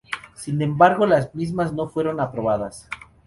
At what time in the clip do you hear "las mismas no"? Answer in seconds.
1.05-1.87